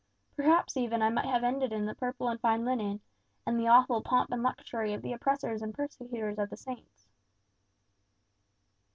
Perhaps, 0.35 0.77
even, 0.77 1.03
I 1.03 1.09
might 1.11 1.27
have 1.27 1.43
ended 1.43 1.71
in 1.71 1.85
the 1.85 1.93
purple 1.93 2.27
and 2.27 2.41
fine 2.41 2.65
linen, 2.65 3.01
and 3.45 3.59
the 3.59 3.67
awful 3.67 4.01
pomp 4.01 4.31
and 4.31 4.41
luxury 4.41 4.95
of 4.95 5.03
the 5.03 5.13
oppressors 5.13 5.61
and 5.61 5.75
persecutors 5.75 6.39
of 6.39 6.49
the 6.49 6.57
saints." 6.57 7.07